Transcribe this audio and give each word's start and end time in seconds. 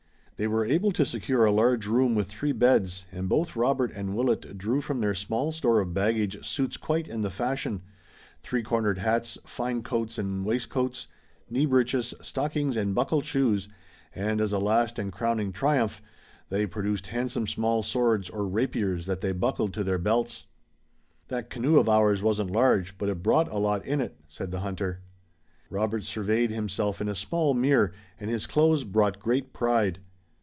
They 0.37 0.47
were 0.47 0.65
able 0.65 0.91
to 0.93 1.05
secure 1.05 1.45
a 1.45 1.51
large 1.51 1.85
room 1.85 2.15
with 2.15 2.27
three 2.27 2.51
beds, 2.51 3.05
and 3.11 3.29
both 3.29 3.55
Robert 3.55 3.91
and 3.91 4.15
Willet 4.15 4.57
drew 4.57 4.81
from 4.81 4.99
their 4.99 5.13
small 5.13 5.51
store 5.51 5.79
of 5.79 5.93
baggage 5.93 6.43
suits 6.47 6.77
quite 6.77 7.07
in 7.07 7.21
the 7.21 7.29
fashion, 7.29 7.83
three 8.41 8.63
cornered 8.63 8.97
hats, 8.97 9.37
fine 9.45 9.83
coats 9.83 10.17
and 10.17 10.43
waistcoats, 10.43 11.05
knee 11.47 11.67
breeches, 11.67 12.15
stockings 12.23 12.75
and 12.75 12.95
buckled 12.95 13.23
shoes, 13.23 13.67
and 14.15 14.41
as 14.41 14.51
a 14.51 14.57
last 14.57 14.97
and 14.97 15.11
crowning 15.13 15.51
triumph 15.51 16.01
they 16.49 16.65
produced 16.65 17.05
handsome 17.13 17.45
small 17.45 17.83
swords 17.83 18.27
or 18.27 18.47
rapiers 18.47 19.05
that 19.05 19.21
they 19.21 19.33
buckled 19.33 19.75
to 19.75 19.83
their 19.83 19.99
belts. 19.99 20.47
"That 21.27 21.51
canoe 21.51 21.77
of 21.77 21.87
ours 21.87 22.23
wasn't 22.23 22.49
large, 22.49 22.97
but 22.97 23.09
it 23.09 23.21
brought 23.21 23.51
a 23.51 23.59
lot 23.59 23.85
in 23.85 24.01
it," 24.01 24.17
said 24.27 24.49
the 24.49 24.61
hunter. 24.61 25.03
Robert 25.69 26.03
surveyed 26.03 26.49
himself 26.49 26.99
in 26.99 27.07
a 27.09 27.13
small 27.13 27.53
glass, 27.53 27.89
and 28.19 28.31
his 28.31 28.47
clothes 28.47 28.83
brought 28.83 29.19
great 29.19 29.53
pride. 29.53 29.99